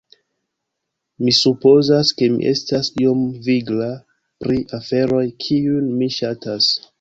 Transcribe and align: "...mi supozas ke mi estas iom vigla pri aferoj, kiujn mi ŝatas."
"...mi 1.25 1.33
supozas 1.39 2.13
ke 2.21 2.29
mi 2.37 2.47
estas 2.53 2.89
iom 3.03 3.21
vigla 3.49 3.91
pri 4.45 4.59
aferoj, 4.79 5.23
kiujn 5.45 5.93
mi 6.01 6.11
ŝatas." 6.19 6.73